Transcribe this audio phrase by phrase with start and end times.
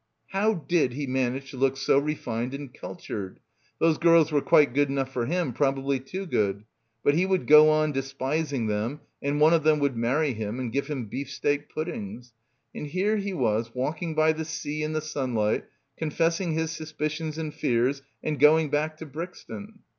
[0.39, 3.35] "How did he manage to look so refined and cul tured?
[3.77, 6.63] Those girls were quite good enough for him, probably too good.
[7.03, 10.71] But he would go on despising them and one of them would marry him and
[10.71, 12.33] give him beef steak puddings.
[12.73, 15.65] And here he was walking by the sea in the sunlight,
[15.99, 19.81] con fessing his suspicions and fears and going back to Brixton.